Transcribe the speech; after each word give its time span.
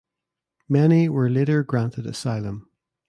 Many 0.67 1.09
were 1.09 1.29
later 1.29 1.61
granted 1.63 2.07
asylum. 2.07 2.71